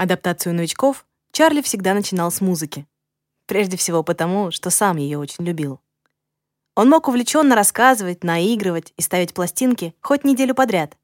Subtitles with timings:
[0.00, 2.86] Адаптацию новичков Чарли всегда начинал с музыки.
[3.44, 5.78] Прежде всего потому, что сам ее очень любил.
[6.74, 10.96] Он мог увлеченно рассказывать, наигрывать и ставить пластинки хоть неделю подряд.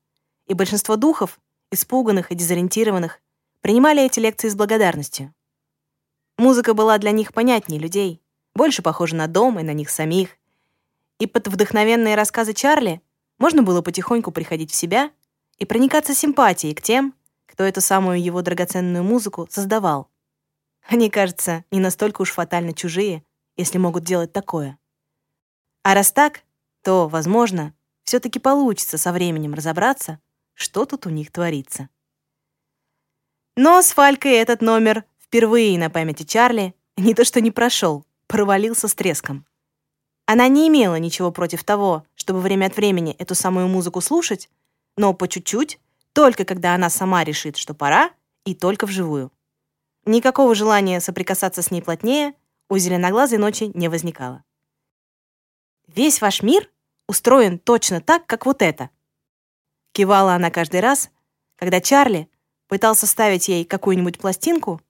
[0.46, 1.38] И большинство духов,
[1.70, 3.20] испуганных и дезориентированных,
[3.60, 5.34] принимали эти лекции с благодарностью.
[6.38, 8.22] Музыка была для них понятнее людей,
[8.54, 10.38] больше похожа на дом и на них самих.
[11.18, 13.02] И под вдохновенные рассказы Чарли
[13.36, 15.10] можно было потихоньку приходить в себя
[15.58, 17.12] и проникаться симпатией к тем,
[17.56, 20.10] кто эту самую его драгоценную музыку создавал.
[20.86, 23.24] Они, кажется, не настолько уж фатально чужие,
[23.56, 24.78] если могут делать такое.
[25.82, 26.42] А раз так,
[26.82, 27.72] то, возможно,
[28.04, 30.20] все таки получится со временем разобраться,
[30.52, 31.88] что тут у них творится.
[33.56, 38.86] Но с Фалькой этот номер впервые на памяти Чарли не то что не прошел, провалился
[38.86, 39.46] с треском.
[40.26, 44.50] Она не имела ничего против того, чтобы время от времени эту самую музыку слушать,
[44.98, 45.80] но по чуть-чуть,
[46.16, 48.10] только когда она сама решит, что пора,
[48.46, 49.30] и только вживую.
[50.06, 52.32] Никакого желания соприкасаться с ней плотнее
[52.70, 54.42] у зеленоглазой ночи не возникало.
[55.86, 56.70] «Весь ваш мир
[57.06, 58.88] устроен точно так, как вот это»,
[59.92, 61.10] кивала она каждый раз,
[61.54, 62.30] когда Чарли
[62.66, 64.80] пытался ставить ей какую-нибудь пластинку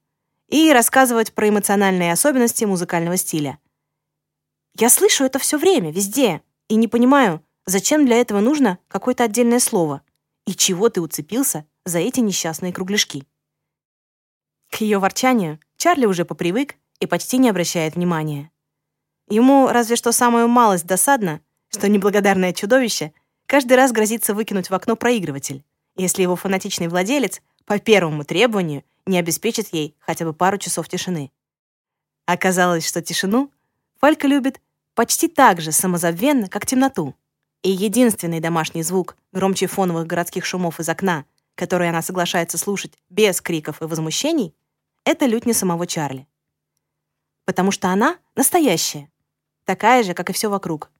[0.46, 3.58] и рассказывать про эмоциональные особенности музыкального стиля.
[4.78, 9.58] Я слышу это все время, везде, и не понимаю, зачем для этого нужно какое-то отдельное
[9.58, 10.02] слово,
[10.46, 13.26] и чего ты уцепился за эти несчастные кругляшки.
[14.70, 18.50] К ее ворчанию Чарли уже попривык и почти не обращает внимания.
[19.28, 23.12] Ему разве что самую малость досадно, что неблагодарное чудовище
[23.46, 25.64] каждый раз грозится выкинуть в окно проигрыватель,
[25.96, 31.30] если его фанатичный владелец по первому требованию не обеспечит ей хотя бы пару часов тишины.
[32.24, 33.52] Оказалось, что тишину
[34.00, 34.60] Фалька любит
[34.94, 37.14] почти так же самозабвенно, как темноту.
[37.66, 41.24] И единственный домашний звук, громче фоновых городских шумов из окна,
[41.56, 44.54] который она соглашается слушать без криков и возмущений,
[45.04, 46.28] это лютня самого Чарли.
[47.44, 49.10] Потому что она настоящая,
[49.64, 50.92] такая же, как и все вокруг.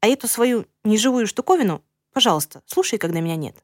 [0.00, 3.56] А эту свою неживую штуковину, пожалуйста, слушай, когда меня нет.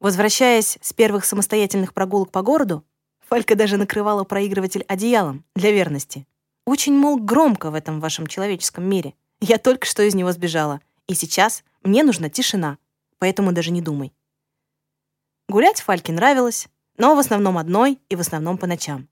[0.00, 2.86] Возвращаясь с первых самостоятельных прогулок по городу,
[3.28, 6.26] Фалька даже накрывала проигрыватель одеялом для верности.
[6.64, 9.12] Очень, мол, громко в этом вашем человеческом мире.
[9.40, 12.78] Я только что из него сбежала, и сейчас мне нужна тишина,
[13.18, 14.12] поэтому даже не думай.
[15.48, 19.08] Гулять Фальке нравилось, но в основном одной и в основном по ночам.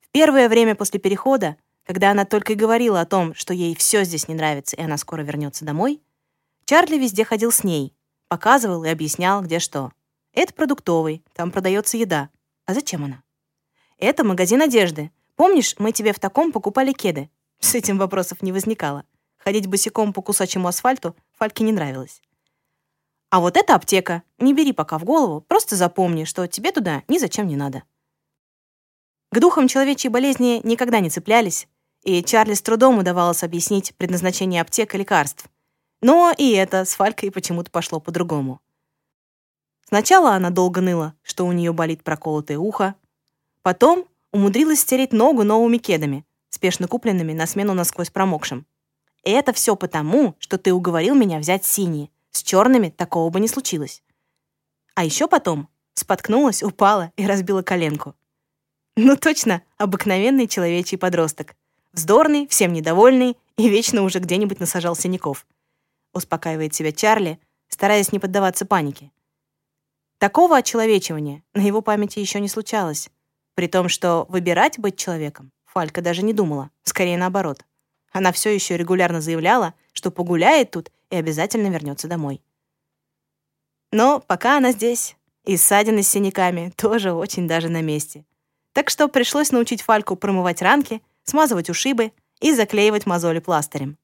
[0.00, 4.04] В первое время после перехода, когда она только и говорила о том, что ей все
[4.04, 6.02] здесь не нравится и она скоро вернется домой,
[6.64, 7.96] Чарли везде ходил с ней,
[8.28, 9.92] Показывал и объяснял, где что.
[10.32, 12.28] Это продуктовый, там продается еда.
[12.64, 13.22] А зачем она?
[13.98, 15.12] Это магазин одежды.
[15.36, 17.30] Помнишь, мы тебе в таком покупали кеды?
[17.60, 19.04] С этим вопросов не возникало.
[19.38, 22.20] Ходить босиком по кусачему асфальту Фальке не нравилось.
[23.30, 24.22] А вот это аптека.
[24.38, 27.82] Не бери пока в голову, просто запомни, что тебе туда ни зачем не надо.
[29.30, 31.68] К духам человечьей болезни никогда не цеплялись,
[32.02, 35.46] и Чарли с трудом удавалось объяснить предназначение аптек и лекарств.
[36.00, 38.60] Но и это с Фалькой почему-то пошло по-другому.
[39.88, 42.94] Сначала она долго ныла, что у нее болит проколотое ухо.
[43.62, 46.24] Потом умудрилась стереть ногу новыми кедами,
[46.56, 48.66] спешно купленными на смену насквозь промокшим.
[49.22, 52.10] Это все потому, что ты уговорил меня взять синие.
[52.32, 54.02] С черными такого бы не случилось.
[54.94, 58.14] А еще потом споткнулась, упала и разбила коленку.
[58.96, 61.54] Ну точно, обыкновенный человечий подросток.
[61.92, 65.46] Вздорный, всем недовольный и вечно уже где-нибудь насажал синяков
[66.16, 67.38] успокаивает себя Чарли,
[67.68, 69.12] стараясь не поддаваться панике.
[70.18, 73.10] Такого очеловечивания на его памяти еще не случалось,
[73.54, 77.62] при том, что выбирать быть человеком Фалька даже не думала, скорее наоборот.
[78.10, 82.40] Она все еще регулярно заявляла, что погуляет тут и обязательно вернется домой.
[83.92, 88.24] Но пока она здесь, и ссадины с синяками тоже очень даже на месте.
[88.72, 93.98] Так что пришлось научить Фальку промывать ранки, смазывать ушибы и заклеивать мозоли пластырем.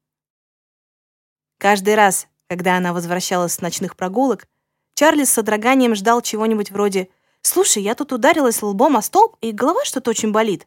[1.56, 4.47] Каждый раз, когда она возвращалась с ночных прогулок,
[4.93, 7.09] Чарли с содроганием ждал чего-нибудь вроде
[7.41, 10.67] «Слушай, я тут ударилась лбом о столб, и голова что-то очень болит».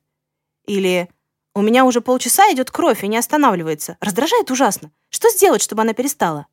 [0.66, 1.10] Или
[1.54, 3.98] «У меня уже полчаса идет кровь и не останавливается.
[4.02, 4.92] Раздражает ужасно.
[5.10, 6.48] Что сделать, чтобы она перестала?»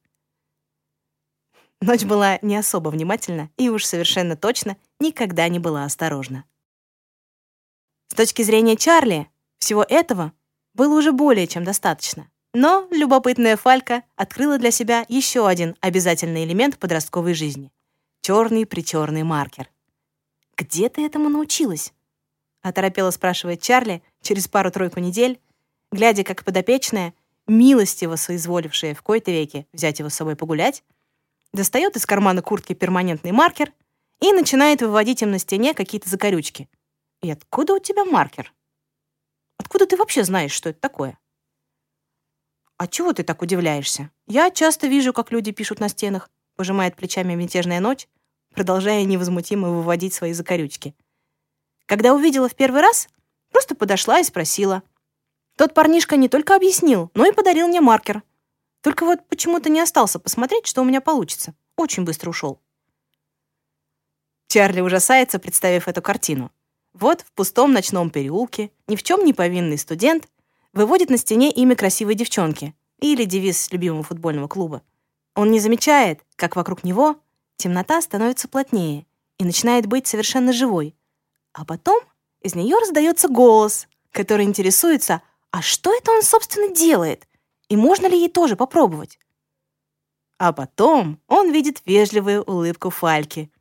[1.80, 6.44] Ночь была не особо внимательна и уж совершенно точно никогда не была осторожна.
[8.06, 9.28] С точки зрения Чарли,
[9.58, 10.32] всего этого
[10.74, 12.30] было уже более чем достаточно.
[12.54, 17.72] Но любопытная Фалька открыла для себя еще один обязательный элемент подростковой жизни—
[18.20, 19.70] черный-причерный маркер.
[20.56, 21.92] «Где ты этому научилась?»—
[22.62, 25.40] оторопело спрашивает Чарли через пару-тройку недель,
[25.90, 27.14] глядя, как подопечная,
[27.46, 30.82] милостиво соизволившая в кои-то веке взять его с собой погулять,
[31.52, 33.72] достает из кармана куртки перманентный маркер
[34.20, 36.68] и начинает выводить им на стене какие-то закорючки.
[37.20, 38.52] И откуда у тебя маркер?
[39.58, 41.18] Откуда ты вообще знаешь, что это такое?
[42.78, 44.10] А чего ты так удивляешься?
[44.26, 48.08] Я часто вижу, как люди пишут на стенах, пожимает плечами мятежная ночь,
[48.54, 50.94] продолжая невозмутимо выводить свои закорючки.
[51.92, 53.06] Когда увидела в первый раз,
[53.50, 54.82] просто подошла и спросила.
[55.58, 58.22] Тот парнишка не только объяснил, но и подарил мне маркер.
[58.80, 61.54] Только вот почему-то не остался посмотреть, что у меня получится.
[61.76, 62.62] Очень быстро ушел.
[64.48, 66.50] Чарли ужасается, представив эту картину.
[66.94, 70.30] Вот в пустом ночном переулке ни в чем не повинный студент
[70.72, 74.80] выводит на стене имя красивой девчонки или девиз любимого футбольного клуба.
[75.34, 77.20] Он не замечает, как вокруг него
[77.56, 79.04] темнота становится плотнее
[79.36, 80.96] и начинает быть совершенно живой.
[81.52, 82.02] А потом
[82.40, 87.26] из нее раздается голос, который интересуется, а что это он, собственно, делает,
[87.68, 89.18] и можно ли ей тоже попробовать.
[90.38, 93.52] А потом он видит вежливую улыбку Фальки,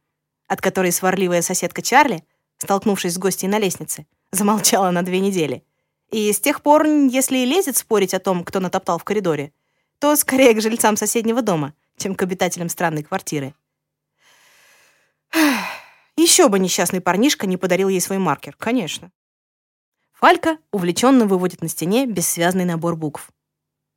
[0.47, 2.23] от которой сварливая соседка Чарли,
[2.57, 5.63] столкнувшись с гостьей на лестнице, замолчала на две недели.
[6.09, 9.53] И с тех пор, если и лезет спорить о том, кто натоптал в коридоре,
[9.99, 13.53] то скорее к жильцам соседнего дома, чем к обитателям странной квартиры.
[16.17, 19.11] Еще бы несчастный парнишка не подарил ей свой маркер, конечно.
[20.13, 23.31] Фалька увлеченно выводит на стене бессвязный набор букв.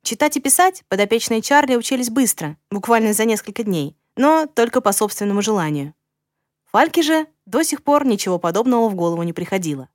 [0.03, 5.41] Читать и писать подопечные Чарли учились быстро, буквально за несколько дней, но только по собственному
[5.41, 5.93] желанию.
[6.65, 9.89] Фальке же до сих пор ничего подобного в голову не приходило.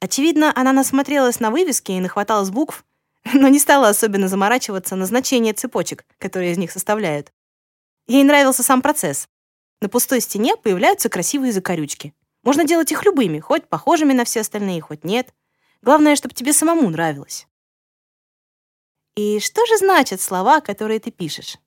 [0.00, 2.84] Очевидно, она насмотрелась на вывески и нахваталась букв,
[3.32, 7.32] но не стала особенно заморачиваться на значение цепочек, которые из них составляют.
[8.06, 9.28] Ей нравился сам процесс.
[9.84, 12.14] На пустой стене появляются красивые закорючки.
[12.42, 15.34] Можно делать их любыми, хоть похожими на все остальные, хоть нет.
[15.82, 17.46] Главное, чтобы тебе самому нравилось.
[19.14, 21.58] И что же значат слова, которые ты пишешь?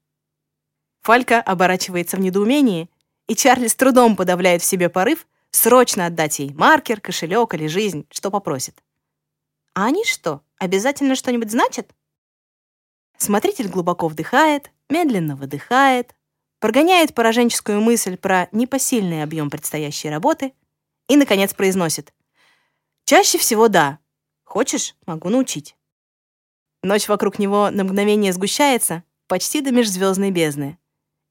[1.01, 2.89] Фалька оборачивается в недоумении,
[3.27, 8.07] и Чарли с трудом подавляет в себе порыв срочно отдать ей маркер, кошелек или жизнь,
[8.09, 8.81] что попросит.
[9.75, 11.93] А они что, обязательно что-нибудь значат?
[13.19, 16.15] Смотритель глубоко вдыхает, медленно выдыхает,
[16.59, 20.53] прогоняет пораженческую мысль про непосильный объем предстоящей работы
[21.07, 22.13] и, наконец, произносит.
[23.05, 23.99] «Чаще всего да.
[24.43, 25.75] Хочешь, могу научить».
[26.83, 30.77] Ночь вокруг него на мгновение сгущается, почти до межзвездной бездны.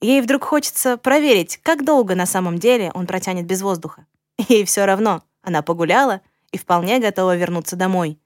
[0.00, 4.06] Ей вдруг хочется проверить, как долго на самом деле он протянет без воздуха.
[4.49, 6.20] Ей все равно, она погуляла
[6.52, 8.19] и вполне готова вернуться домой.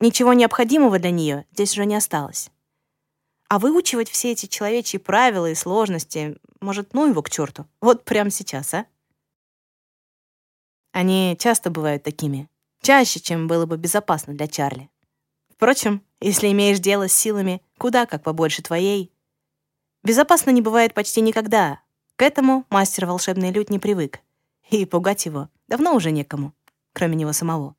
[0.00, 2.50] Ничего необходимого для нее здесь уже не осталось.
[3.50, 7.66] А выучивать все эти человечьи правила и сложности, может, ну его к черту.
[7.80, 8.86] Вот прямо сейчас, а?
[10.92, 12.48] Они часто бывают такими.
[12.80, 14.88] Чаще, чем было бы безопасно для Чарли.
[15.48, 19.12] Впрочем, если имеешь дело с силами куда как побольше твоей,
[20.04, 21.80] безопасно не бывает почти никогда.
[22.14, 24.20] К этому мастер волшебный лют не привык.
[24.70, 26.54] И пугать его давно уже некому,
[26.92, 27.74] кроме него самого.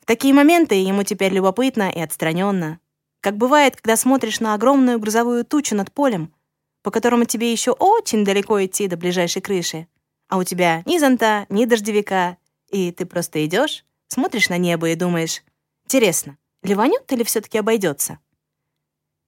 [0.00, 2.80] В такие моменты ему теперь любопытно и отстраненно,
[3.20, 6.34] как бывает, когда смотришь на огромную грузовую тучу над полем,
[6.82, 9.86] по которому тебе еще очень далеко идти до ближайшей крыши,
[10.28, 12.38] а у тебя ни зонта, ни дождевика,
[12.70, 15.42] и ты просто идешь, смотришь на небо и думаешь,
[15.84, 18.18] интересно, ливанет или все таки обойдется?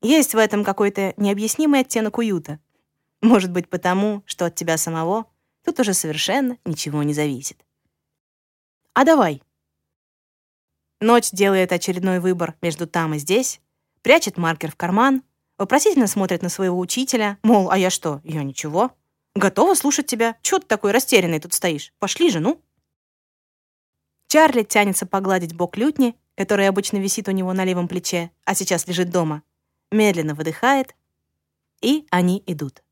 [0.01, 2.59] Есть в этом какой-то необъяснимый оттенок уюта.
[3.21, 5.27] Может быть, потому, что от тебя самого
[5.65, 7.65] тут уже совершенно ничего не зависит.
[8.95, 9.43] А давай.
[11.01, 13.61] Ночь делает очередной выбор между там и здесь,
[14.03, 15.23] прячет маркер в карман,
[15.59, 18.93] вопросительно смотрит на своего учителя, мол, а я что, я ничего.
[19.35, 20.37] Готова слушать тебя.
[20.43, 21.93] Чего ты такой растерянный тут стоишь?
[21.99, 22.63] Пошли же, ну.
[24.29, 28.87] Чарли тянется погладить бок лютни, который обычно висит у него на левом плече, а сейчас
[28.87, 29.43] лежит дома.
[29.91, 30.95] Медленно выдыхает,
[31.81, 32.83] и они идут.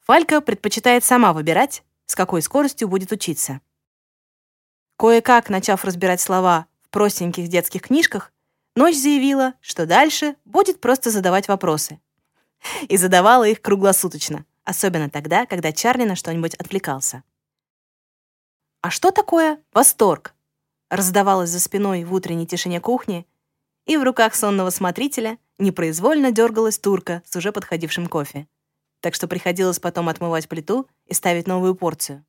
[0.00, 3.60] Фалька предпочитает сама выбирать, с какой скоростью будет учиться.
[4.96, 8.32] Кое-как, начав разбирать слова в простеньких детских книжках,
[8.76, 11.98] Ночь заявила, что дальше будет просто задавать вопросы.
[12.88, 17.22] И задавала их круглосуточно, особенно тогда, когда Чарли на что-нибудь отвлекался.
[18.82, 20.34] «А что такое восторг?»
[20.90, 23.26] раздавалось за спиной в утренней тишине кухни,
[23.86, 28.46] и в руках сонного смотрителя непроизвольно дергалась турка с уже подходившим кофе.
[29.00, 32.26] Так что приходилось потом отмывать плиту и ставить новую порцию.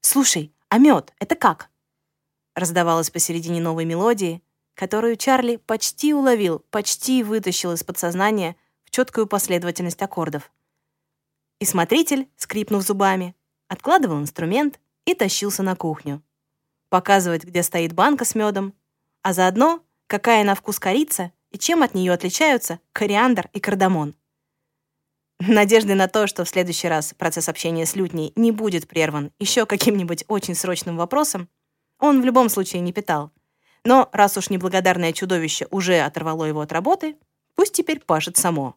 [0.00, 1.68] «Слушай, а мед— это как?»
[2.54, 4.42] раздавалось посередине новой мелодии,
[4.74, 10.50] которую Чарли почти уловил, почти вытащил из подсознания в четкую последовательность аккордов.
[11.60, 13.34] И смотритель, скрипнув зубами,
[13.68, 16.22] откладывал инструмент и тащился на кухню.
[16.88, 18.74] Показывать, где стоит банка с медом,
[19.22, 24.14] а заодно, какая на вкус корица и чем от нее отличаются кориандр и кардамон.
[25.38, 29.66] Надежды на то, что в следующий раз процесс общения с Лютней не будет прерван еще
[29.66, 31.48] каким-нибудь очень срочным вопросом,
[31.98, 33.32] он в любом случае не питал.
[33.84, 37.16] Но раз уж неблагодарное чудовище уже оторвало его от работы,
[37.54, 38.76] пусть теперь пашет само.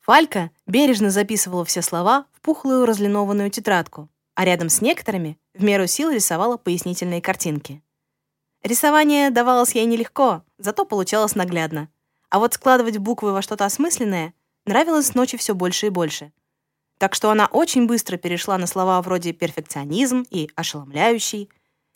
[0.00, 5.86] Фалька бережно записывала все слова в пухлую разлинованную тетрадку, а рядом с некоторыми в меру
[5.86, 7.82] сил рисовала пояснительные картинки.
[8.62, 11.88] Рисование давалось ей нелегко, зато получалось наглядно.
[12.30, 16.32] А вот складывать буквы во что-то осмысленное нравилось ночи все больше и больше.
[16.98, 21.48] Так что она очень быстро перешла на слова вроде «перфекционизм» и «ошеломляющий»,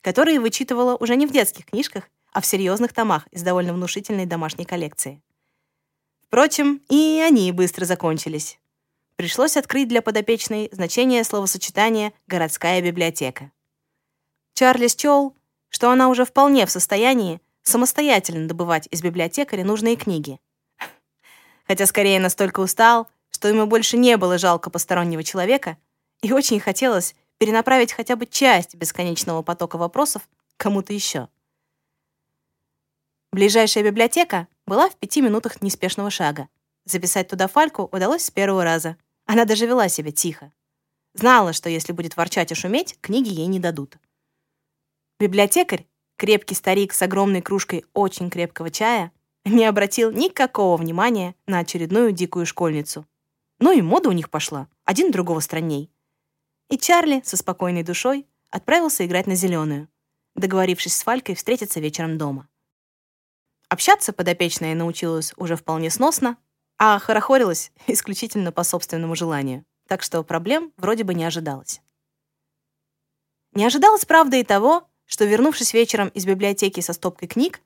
[0.02, 4.64] которые вычитывала уже не в детских книжках, а в серьезных томах из довольно внушительной домашней
[4.64, 5.22] коллекции.
[6.26, 8.58] Впрочем, и они быстро закончились.
[9.16, 13.52] Пришлось открыть для подопечной значение словосочетания «городская библиотека».
[14.54, 15.36] Чарли счел,
[15.68, 20.40] что она уже вполне в состоянии самостоятельно добывать из библиотекаря нужные книги.
[21.66, 25.76] Хотя скорее настолько устал, что ему больше не было жалко постороннего человека,
[26.22, 31.28] и очень хотелось перенаправить хотя бы часть бесконечного потока вопросов кому-то еще.
[33.32, 36.48] Ближайшая библиотека была в пяти минутах неспешного шага.
[36.84, 38.96] Записать туда Фальку удалось с первого раза.
[39.26, 40.52] Она даже вела себя тихо.
[41.14, 43.96] Знала, что если будет ворчать и шуметь, книги ей не дадут.
[45.18, 49.10] Библиотекарь, крепкий старик с огромной кружкой очень крепкого чая,
[49.44, 53.04] не обратил никакого внимания на очередную дикую школьницу.
[53.58, 55.91] Ну и мода у них пошла, один другого странней.
[56.72, 59.90] И Чарли со спокойной душой отправился играть на зеленую,
[60.34, 62.48] договорившись с Фалькой встретиться вечером дома.
[63.68, 66.38] Общаться подопечная научилась уже вполне сносно,
[66.78, 71.82] а хорохорилась исключительно по собственному желанию, так что проблем вроде бы не ожидалось.
[73.52, 77.60] Не ожидалось, правда, и того, что, вернувшись вечером из библиотеки со стопкой книг,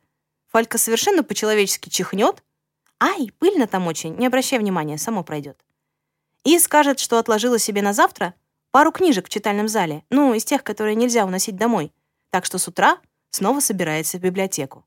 [0.49, 2.43] Фалька совершенно по-человечески чихнет.
[2.99, 5.65] «Ай, пыльно там очень, не обращай внимания, само пройдет».
[6.43, 8.35] И скажет, что отложила себе на завтра
[8.71, 11.93] пару книжек в читальном зале, ну, из тех, которые нельзя уносить домой,
[12.31, 12.99] так что с утра
[13.31, 14.85] снова собирается в библиотеку.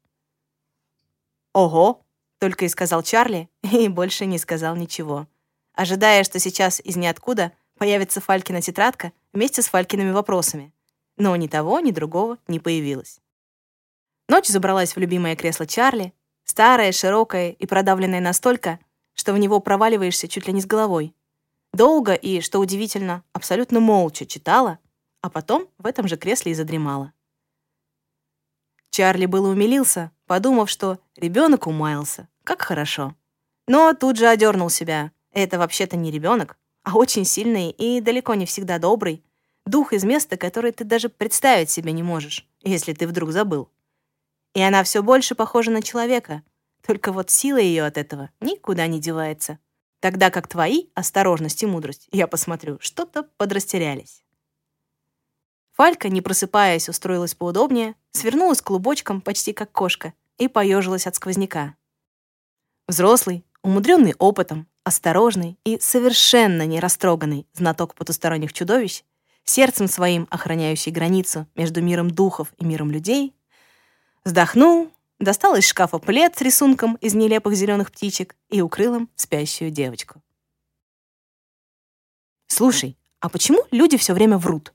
[1.54, 2.02] «Ого!»—
[2.40, 5.28] только и сказал Чарли, и больше не сказал ничего,
[5.74, 10.74] ожидая, что сейчас из ниоткуда появится Фалькина тетрадка вместе с Фалькиными вопросами
[11.20, 13.20] но ни того, ни другого не появилось.
[14.28, 16.14] Ночь забралась в любимое кресло Чарли,
[16.46, 18.80] старое, широкое и продавленное настолько,
[19.14, 21.14] что в него проваливаешься чуть ли не с головой.
[21.74, 24.80] Долго и, что удивительно, абсолютно молча читала,
[25.22, 27.14] а потом в этом же кресле и задремала.
[28.90, 33.16] Чарли было умилился, подумав, что ребенок умаялся, как хорошо.
[33.68, 35.12] Но тут же одернул себя.
[35.32, 39.24] Это вообще-то не ребенок, а очень сильный и далеко не всегда добрый,
[39.66, 43.70] дух из места, которое ты даже представить себе не можешь, если ты вдруг забыл.
[44.56, 46.42] И она все больше похожа на человека,
[46.86, 49.60] только вот сила ее от этого никуда не девается.
[50.00, 54.24] Тогда как твои осторожность и мудрость, я посмотрю, что-то подрастерялись.
[55.74, 61.76] Фалька, не просыпаясь, устроилась поудобнее, свернулась клубочком, почти как кошка, и поежилась от сквозняка.
[62.88, 69.04] Взрослый, умудренный опытом, осторожный и совершенно не растроганный знаток потусторонних чудовищ
[69.44, 73.36] сердцем своим охраняющий границу между миром духов и миром людей,
[74.24, 79.72] вздохнул, достал из шкафа плед с рисунком из нелепых зеленых птичек и укрыл им спящую
[79.72, 80.22] девочку.
[82.48, 84.74] «Слушай, а почему люди все время врут?»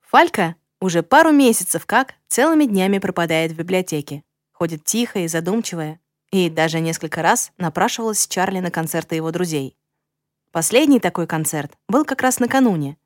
[0.00, 6.50] Фалька уже пару месяцев как целыми днями пропадает в библиотеке, ходит тихо и задумчивая, и
[6.50, 9.76] даже несколько раз напрашивалась Чарли на концерты его друзей.
[10.50, 12.98] Последний такой концерт был как раз накануне,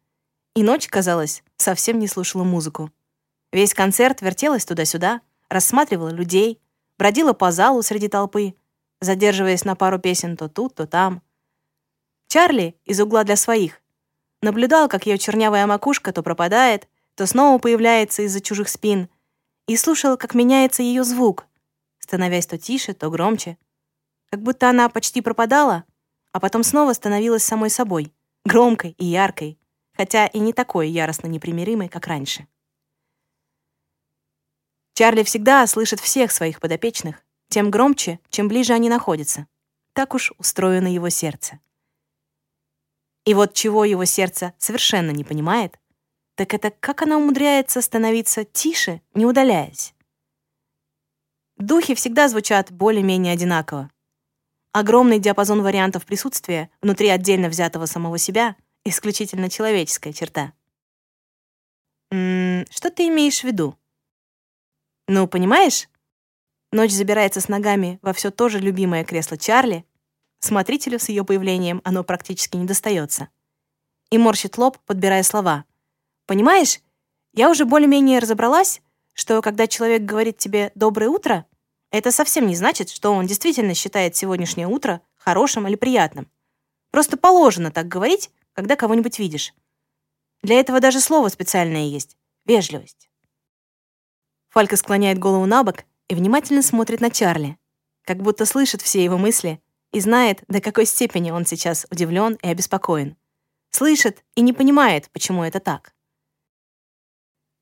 [0.54, 2.90] и ночь, казалось, совсем не слушала музыку.
[3.52, 6.60] Весь концерт вертелась туда-сюда, рассматривала людей,
[6.98, 8.54] бродила по залу среди толпы,
[9.00, 11.22] задерживаясь на пару песен то тут, то там.
[12.28, 13.80] Чарли из угла для своих
[14.42, 19.08] наблюдал, как ее чернявая макушка то пропадает, то снова появляется из-за чужих спин,
[19.66, 21.46] и слушал, как меняется ее звук,
[21.98, 23.58] становясь то тише, то громче.
[24.30, 25.84] Как будто она почти пропадала,
[26.32, 28.12] а потом снова становилась самой собой,
[28.44, 29.58] громкой и яркой,
[29.96, 32.46] хотя и не такой яростно непримиримый, как раньше.
[34.96, 39.46] Чарли всегда слышит всех своих подопечных, тем громче, чем ближе они находятся.
[39.92, 41.60] Так уж устроено его сердце.
[43.26, 45.78] И вот чего его сердце совершенно не понимает,
[46.34, 49.92] так это как она умудряется становиться тише, не удаляясь.
[51.58, 53.90] Духи всегда звучат более-менее одинаково.
[54.72, 60.54] Огромный диапазон вариантов присутствия внутри отдельно взятого самого себя исключительно человеческая черта.
[62.10, 63.76] М -м, что ты имеешь в виду?
[65.08, 65.88] Ну, понимаешь?
[66.72, 69.84] Ночь забирается с ногами во все то же любимое кресло Чарли,
[70.40, 73.28] смотрителю с ее появлением оно практически не достается.
[74.10, 75.64] И морщит лоб, подбирая слова.
[76.26, 76.80] «Понимаешь,
[77.32, 78.82] я уже более-менее разобралась,
[79.14, 81.46] что когда человек говорит тебе «доброе утро»,
[81.92, 86.28] это совсем не значит, что он действительно считает сегодняшнее утро хорошим или приятным.
[86.90, 89.54] Просто положено так говорить, когда кого-нибудь видишь.
[90.42, 93.05] Для этого даже слово специальное есть— вежливость.
[94.50, 97.58] Фалька склоняет голову на бок и внимательно смотрит на Чарли,
[98.04, 99.60] как будто слышит все его мысли
[99.92, 103.16] и знает, до какой степени он сейчас удивлен и обеспокоен.
[103.70, 105.94] Слышит и не понимает, почему это так.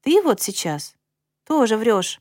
[0.03, 0.95] «Ты вот сейчас
[1.45, 2.21] тоже врешь,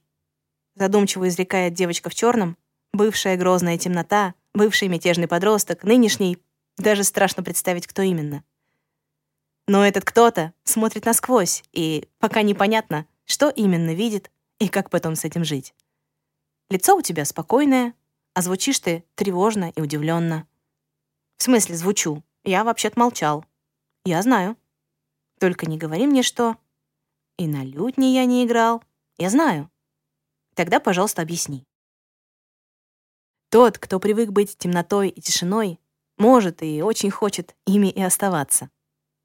[0.76, 2.58] задумчиво изрекает девочка в черном,
[2.94, 6.38] бывшая грозная темнота, бывший мятежный подросток, нынешний,
[6.78, 8.44] даже страшно представить, кто именно.
[9.68, 14.32] Но этот кто-то смотрит насквозь, и пока непонятно, что именно видит
[14.64, 15.76] и как потом с этим жить.
[16.70, 17.94] Лицо у тебя спокойное,
[18.34, 20.48] а звучишь ты тревожно и удивленно.
[21.38, 22.24] В смысле звучу?
[22.46, 23.46] Я вообще-то молчал.
[24.06, 24.58] Я знаю.
[25.40, 26.56] Только не говори мне, что...
[27.38, 28.82] И на лютне я не играл.
[29.18, 29.70] Я знаю.
[30.56, 31.66] Тогда, пожалуйста, объясни.
[33.50, 35.80] Тот, кто привык быть темнотой и тишиной,
[36.18, 38.70] может и очень хочет ими и оставаться.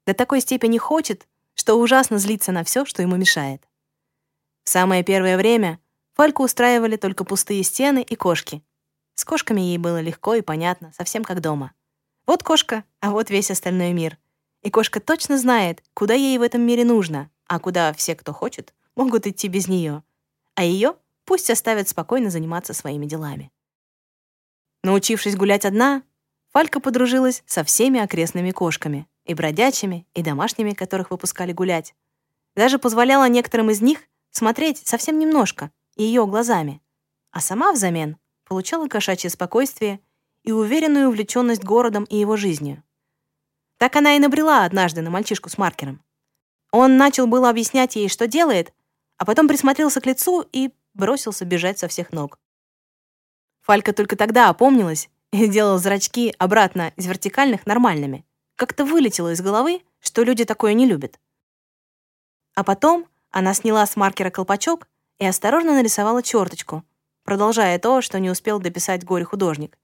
[0.05, 3.68] До такой степени хочет, что ужасно злится на все, что ему мешает.
[4.63, 5.79] Самое первое время
[6.13, 8.63] Фальку устраивали только пустые стены и кошки.
[9.15, 11.73] С кошками ей было легко и понятно, совсем как дома.
[12.25, 14.17] Вот кошка, а вот весь остальной мир.
[14.61, 18.73] И кошка точно знает, куда ей в этом мире нужно, а куда все, кто хочет,
[18.95, 20.03] могут идти без нее.
[20.55, 20.95] А ее
[21.29, 23.51] Пусть оставят спокойно заниматься своими делами.
[24.81, 26.01] Научившись гулять одна,
[26.51, 31.93] Фалька подружилась со всеми окрестными кошками, и бродячими, и домашними, которых выпускали гулять.
[32.55, 33.99] Даже позволяла некоторым из них
[34.31, 36.81] смотреть совсем немножко, ее глазами.
[37.31, 39.99] А сама взамен получала кошачье спокойствие
[40.43, 42.83] и уверенную увлеченность городом и его жизнью.
[43.77, 46.03] Так она и набрела однажды на мальчишку с маркером.
[46.71, 48.73] Он начал было объяснять ей, что делает,
[49.17, 52.39] а потом присмотрелся к лицу и бросился бежать со всех ног.
[53.61, 58.25] Фалька только тогда опомнилась и сделала зрачки обратно из вертикальных нормальными.
[58.55, 61.19] Как-то вылетело из головы, что люди такое не любят.
[62.55, 64.87] А потом она сняла с маркера колпачок
[65.19, 66.83] и осторожно нарисовала черточку,
[67.23, 69.77] продолжая то, что не успел дописать горе-художник.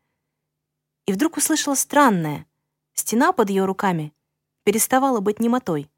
[1.06, 2.48] И вдруг услышала странное.
[2.94, 4.14] Стена под ее руками
[4.64, 5.92] переставала быть немотой.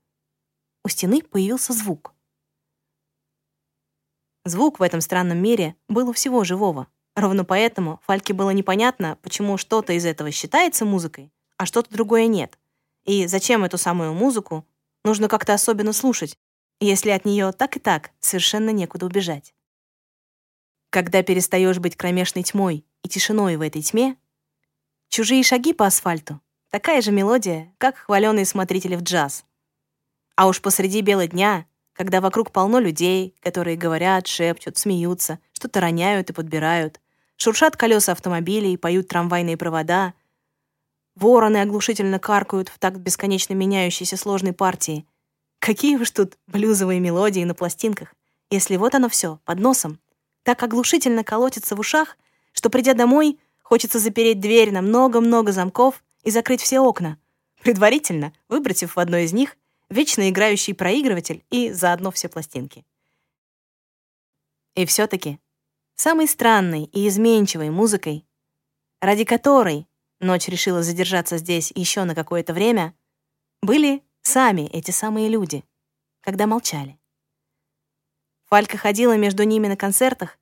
[0.83, 2.13] У стены появился звук.
[4.43, 6.87] Звук в этом странном мире был у всего живого.
[7.15, 12.57] Ровно поэтому Фальке было непонятно, почему что-то из этого считается музыкой, а что-то другое нет.
[13.05, 14.65] И зачем эту самую музыку
[15.03, 16.37] нужно как-то особенно слушать,
[16.85, 19.53] если от нее так и так совершенно некуда убежать.
[20.89, 24.15] Когда перестаешь быть кромешной тьмой и тишиной в этой тьме,
[25.09, 29.45] чужие шаги по асфальту— такая же мелодия, как хваленые смотрители в джаз.
[30.35, 31.65] А уж посреди бела дня—
[31.97, 37.01] когда вокруг полно людей, которые говорят, шепчут, смеются, что-то роняют и подбирают,
[37.37, 40.13] шуршат колеса автомобилей, поют трамвайные провода,
[41.15, 45.07] вороны оглушительно каркают в такт бесконечно меняющейся сложной партии.
[45.59, 48.13] Какие уж тут блюзовые мелодии на пластинках,
[48.49, 49.99] если вот оно все под носом,
[50.43, 52.17] так оглушительно колотится в ушах,
[52.53, 57.19] что, придя домой, хочется запереть дверь на много-много замков и закрыть все окна,
[57.61, 59.57] предварительно выбросив в одно из них
[59.89, 62.85] вечно играющий проигрыватель и заодно все пластинки.
[64.75, 65.39] И все таки
[65.95, 68.25] самой странной и изменчивой музыкой,
[69.01, 69.87] ради которой
[70.19, 72.93] ночь решила задержаться здесь еще на какое-то время,
[73.61, 75.63] были сами эти самые люди,
[76.21, 76.99] когда молчали.
[78.45, 80.37] Фалька ходила между ними на концертах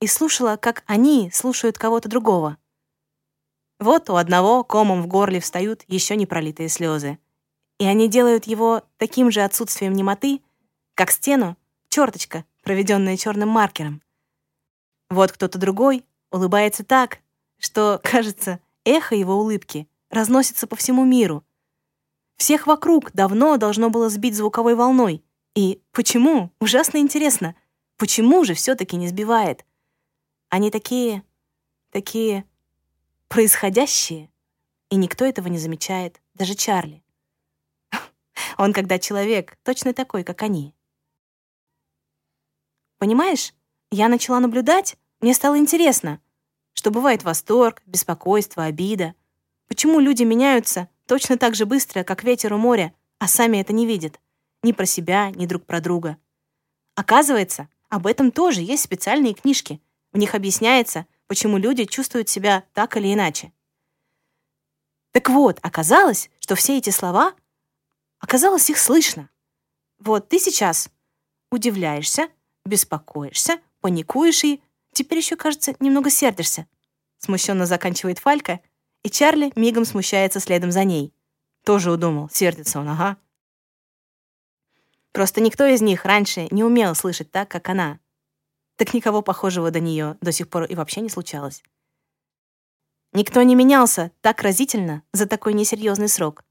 [0.00, 2.56] и слушала, как они слушают кого-то другого.
[3.78, 7.18] Вот у одного комом в горле встают еще не пролитые слезы,
[7.78, 10.40] и они делают его таким же отсутствием немоты,
[10.94, 11.56] как стену
[11.90, 14.02] черточка, проведенная черным маркером.
[15.10, 17.18] Вот кто-то другой улыбается так,
[17.58, 21.45] что, кажется, эхо его улыбки разносится по всему миру.
[22.36, 25.24] Всех вокруг давно должно было сбить звуковой волной.
[25.54, 26.50] И почему?
[26.60, 27.54] Ужасно интересно.
[27.96, 29.64] Почему же все таки не сбивает?
[30.50, 31.22] Они такие...
[31.90, 32.44] такие...
[33.28, 34.30] происходящие.
[34.90, 37.02] И никто этого не замечает, даже Чарли.
[38.58, 40.74] Он, когда человек, точно такой, как они.
[42.98, 43.52] Понимаешь,
[43.90, 46.20] я начала наблюдать, мне стало интересно,
[46.74, 49.14] что бывает восторг, беспокойство, обида.
[49.68, 53.86] Почему люди меняются точно так же быстро, как ветер у моря, а сами это не
[53.86, 54.20] видят?
[54.62, 56.18] Ни про себя, ни друг про друга.
[56.94, 59.80] Оказывается, об этом тоже есть специальные книжки.
[60.12, 63.52] В них объясняется, почему люди чувствуют себя так или иначе.
[65.12, 67.34] Так вот, оказалось, что все эти слова,
[68.18, 69.30] оказалось, их слышно.
[69.98, 70.90] Вот ты сейчас
[71.50, 72.28] удивляешься,
[72.64, 74.60] беспокоишься, паникуешь и
[74.92, 76.66] теперь еще, кажется, немного сердишься.
[77.18, 78.60] Смущенно заканчивает Фалька,
[79.06, 81.14] и Чарли мигом смущается следом за ней.
[81.62, 83.16] Тоже удумал, сердится он, ага.
[85.12, 88.00] Просто никто из них раньше не умел слышать так, как она.
[88.74, 91.62] Так никого похожего до нее до сих пор и вообще не случалось.
[93.12, 96.44] Никто не менялся так разительно за такой несерьезный срок.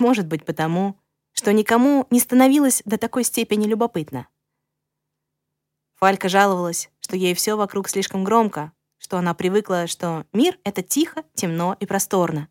[0.00, 1.00] Может быть, потому,
[1.32, 4.28] что никому не становилось до такой степени любопытно.
[5.94, 11.24] Фалька жаловалась, что ей все вокруг слишком громко, что она привыкла, что мир— это тихо,
[11.34, 12.48] темно и просторно.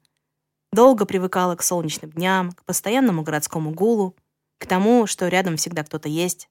[0.74, 4.16] Долго привыкала к солнечным дням, к постоянному городскому гулу,
[4.58, 6.50] к тому, что рядом всегда кто-то есть.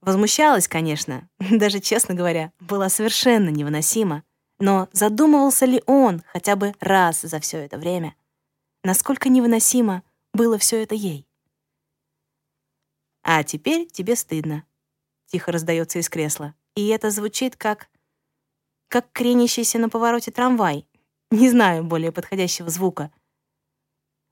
[0.00, 4.24] Возмущалась, конечно, даже, честно говоря, была совершенно невыносима.
[4.58, 8.14] Но задумывался ли он хотя бы раз за все это время?
[8.82, 10.02] Насколько невыносимо
[10.34, 11.26] было все это ей?
[13.22, 14.64] «А теперь тебе стыдно»,—
[15.26, 16.54] тихо раздается из кресла.
[16.74, 17.88] И это звучит как...
[18.90, 20.84] как кренящийся на повороте трамвай.
[21.30, 23.12] Не знаю более подходящего звука.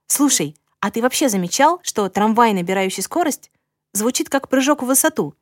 [0.08, 3.52] «Слушай, а ты вообще замечал, что трамвай, набирающий скорость,
[3.92, 5.34] звучит как прыжок в высоту?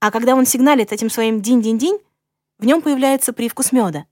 [0.00, 2.00] А когда он сигналит этим своим динь-динь-динь,
[2.58, 4.06] в нем появляется привкус меда.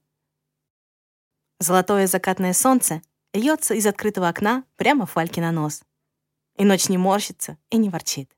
[1.59, 3.01] Золотое закатное солнце
[3.33, 5.85] льется из открытого окна прямо Фальке на нос.
[6.57, 8.31] И ночь не морщится и не ворчит.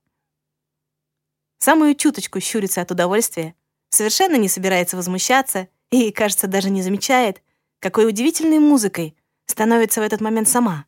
[1.58, 3.56] Самую чуточку щурится от удовольствия,
[3.94, 7.42] совершенно не собирается возмущаться и, кажется, даже не замечает,
[7.78, 10.86] какой удивительной музыкой становится в этот момент сама.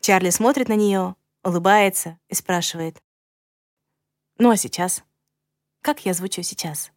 [0.00, 3.02] Чарли смотрит на нее, улыбается и спрашивает.
[4.38, 5.04] «Ну а сейчас?
[5.82, 6.92] Как я звучу сейчас?»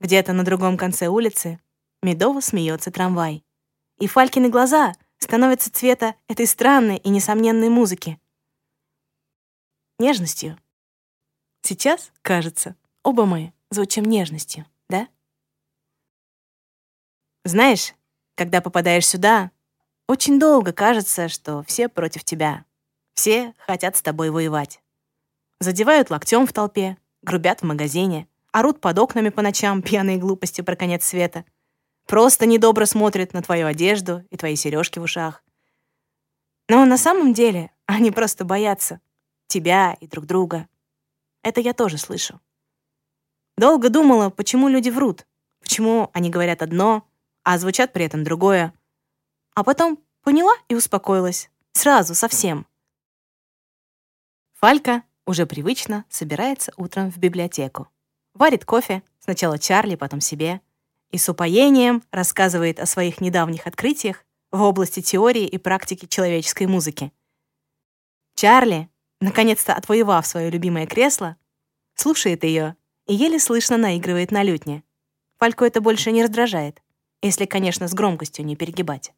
[0.00, 1.60] Где-то на другом конце улицы
[2.02, 3.44] медово смеется трамвай.
[3.98, 8.20] И Фалькины глаза становятся цвета этой странной и несомненной музыки.
[9.98, 10.58] Нежностью.
[11.60, 15.08] Сейчас, кажется, оба мы звучим нежностью, да?
[17.44, 17.94] Знаешь,
[18.34, 19.50] когда попадаешь сюда,
[20.06, 22.64] очень долго кажется, что все против тебя.
[23.14, 24.80] Все хотят с тобой воевать.
[25.60, 30.76] Задевают локтем в толпе, грубят в магазине, орут под окнами по ночам пьяные глупости про
[30.76, 31.44] конец света.
[32.06, 35.44] Просто недобро смотрят на твою одежду и твои сережки в ушах.
[36.68, 39.00] Но на самом деле они просто боятся
[39.46, 40.68] тебя и друг друга.
[41.42, 42.40] Это я тоже слышу.
[43.56, 45.26] Долго думала, почему люди врут,
[45.60, 47.06] почему они говорят одно,
[47.42, 48.72] а звучат при этом другое.
[49.54, 51.50] А потом поняла и успокоилась.
[51.72, 52.66] Сразу, совсем.
[54.54, 57.88] Фалька уже привычно собирается утром в библиотеку.
[58.34, 60.60] Варит кофе, сначала Чарли, потом себе,
[61.10, 67.12] и с упоением рассказывает о своих недавних открытиях в области теории и практики человеческой музыки.
[68.34, 68.88] Чарли,
[69.20, 71.36] наконец-то отвоевав свое любимое кресло,
[71.94, 74.82] слушает ее и еле слышно наигрывает на лютне.
[75.38, 76.82] Фальку это больше не раздражает,
[77.20, 79.12] если, конечно, с громкостью не перегибать.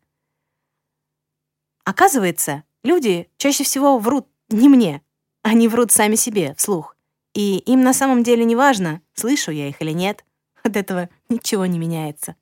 [1.85, 5.03] Оказывается, люди чаще всего врут не мне,
[5.43, 6.97] они врут сами себе, вслух.
[7.35, 10.25] И им на самом деле не важно, слышу я их или нет.
[10.63, 12.37] От этого ничего не меняется.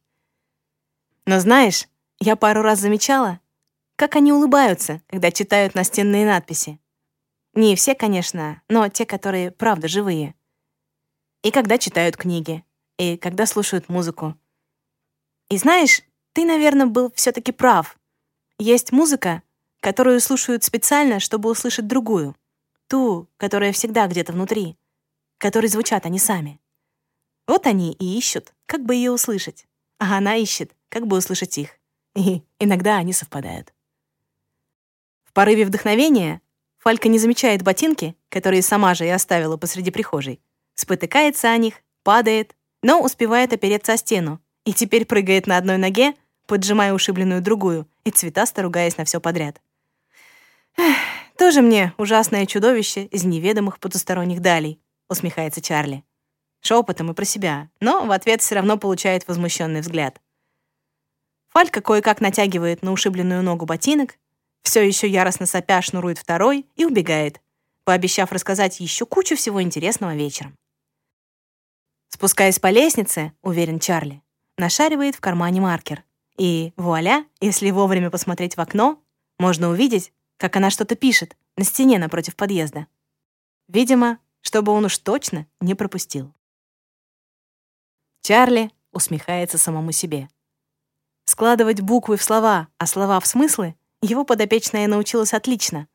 [1.27, 1.89] Но знаешь,
[2.21, 3.41] я пару раз замечала,
[3.97, 6.79] как они улыбаются, когда читают настенные надписи.
[7.55, 10.35] Не все, конечно, но те, которые правда живые.
[11.43, 12.65] И когда читают книги,
[12.99, 14.37] и когда слушают музыку.
[15.49, 16.03] И знаешь,
[16.33, 17.99] ты, наверное, был все таки прав.
[18.59, 19.43] Есть музыка,
[19.81, 22.37] которую слушают специально, чтобы услышать другую.
[22.87, 24.77] Ту, которая всегда где-то внутри
[25.43, 26.61] которые звучат они сами.
[27.49, 29.67] Вот они и ищут, как бы ее услышать.
[29.99, 31.71] А она ищет, как бы услышать их.
[32.15, 33.75] И иногда они совпадают.
[35.25, 36.41] В порыве вдохновения
[36.79, 40.41] Фалька не замечает ботинки, которые сама же и оставила посреди прихожей.
[40.75, 46.15] Спотыкается о них, падает, но успевает опереться о стену и теперь прыгает на одной ноге,
[46.47, 49.61] поджимая ушибленную другую и цветасто ругаясь на все подряд.
[50.77, 50.97] Эх,
[51.37, 56.05] тоже мне ужасное чудовище из неведомых потусторонних далей, усмехается Чарли.
[56.61, 60.21] Шепотом и про себя, но в ответ все равно получает возмущенный взгляд.
[61.49, 64.17] Фалька кое-как натягивает на ушибленную ногу ботинок,
[64.63, 67.41] все еще яростно сопя шнурует второй и убегает,
[67.85, 70.57] пообещав рассказать еще кучу всего интересного вечером.
[72.15, 74.23] Спускаясь по лестнице, уверен Чарли,
[74.59, 76.05] нашаривает в кармане маркер.
[76.37, 79.03] И вуаля, если вовремя посмотреть в окно,
[79.39, 82.87] можно увидеть, как она что-то пишет на стене напротив подъезда.
[83.67, 86.35] Видимо, чтобы он уж точно не пропустил.
[88.21, 90.29] Чарли усмехается самому себе.
[91.25, 95.89] Складывать буквы в слова, а слова в смыслы его подопечная научилась отлично,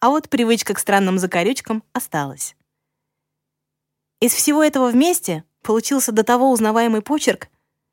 [0.00, 2.56] а вот привычка к странным закорючкам осталась.
[4.20, 7.48] Из всего этого вместе получился до того узнаваемый почерк,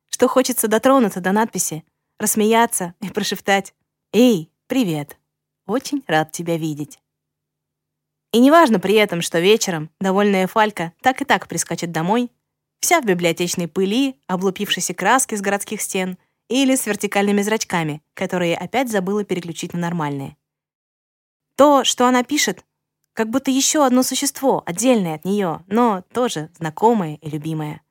[0.10, 1.84] что хочется дотронуться до надписи,
[2.18, 3.74] рассмеяться и прошептать
[4.12, 5.18] «Эй, привет!
[5.66, 7.00] Очень рад тебя видеть».
[8.32, 12.32] И неважно при этом, что вечером довольная Фалька так и так прискачет домой,
[12.80, 18.90] вся в библиотечной пыли, облупившейся краски с городских стен или с вертикальными зрачками, которые опять
[18.90, 20.38] забыла переключить на нормальные.
[21.56, 22.64] То, что она пишет,
[23.14, 27.82] как будто еще одно существо, отдельное от нее, но тоже знакомое и любимое.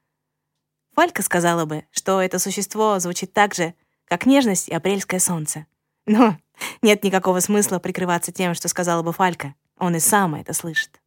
[0.95, 5.67] Фалька сказала бы, что это существо звучит так же, как нежность и апрельское солнце.
[6.07, 6.37] Но
[6.83, 9.55] нет никакого смысла прикрываться тем, что сказала бы Фалька.
[9.79, 11.01] Он и сам это слышит.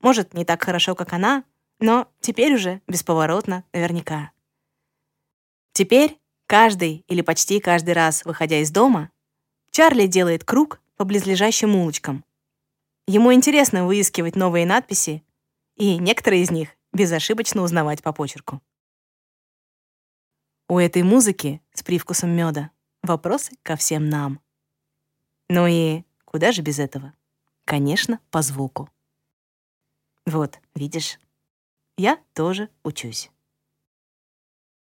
[0.00, 1.44] Может, не так хорошо, как она,
[1.78, 4.32] но теперь уже бесповоротно наверняка.
[5.72, 9.10] Теперь каждый или почти каждый раз, выходя из дома,
[9.70, 12.24] Чарли делает круг по близлежащим улочкам.
[13.12, 15.24] Ему интересно выискивать новые надписи
[15.74, 18.62] и некоторые из них безошибочно узнавать по почерку.
[20.68, 22.70] У этой музыки с привкусом меда
[23.02, 24.38] вопросы ко всем нам.
[25.48, 27.12] Ну и куда же без этого?
[27.64, 28.88] Конечно, по звуку.
[30.24, 31.18] Вот, видишь,
[31.96, 33.32] я тоже учусь.